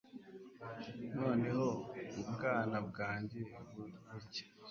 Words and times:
Noneho 1.17 1.65
mu 2.13 2.21
bwana 2.33 2.77
bwanjye 2.87 3.39
bucya 4.09 4.45